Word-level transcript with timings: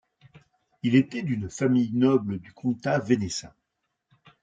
Il 0.81 0.95
était 0.95 1.21
d'une 1.21 1.47
famille 1.47 1.91
noble 1.93 2.39
du 2.39 2.51
Comtat 2.53 2.97
Venaissin. 2.97 3.53